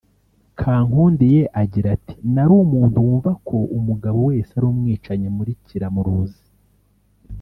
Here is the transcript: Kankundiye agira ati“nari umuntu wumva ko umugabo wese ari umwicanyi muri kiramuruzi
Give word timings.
Kankundiye 0.59 1.41
agira 1.61 1.87
ati“nari 1.97 2.53
umuntu 2.63 2.97
wumva 3.05 3.31
ko 3.47 3.57
umugabo 3.77 4.17
wese 4.29 4.51
ari 4.57 4.65
umwicanyi 4.71 5.27
muri 5.37 5.51
kiramuruzi 5.65 6.43